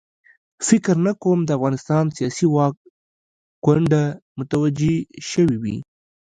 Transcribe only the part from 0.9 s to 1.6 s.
نه کوم د